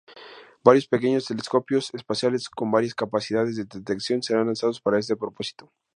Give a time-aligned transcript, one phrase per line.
[0.63, 5.71] Varios pequeños telescopios espaciales, con varias capacidades de detección, serán lanzados para este propósito.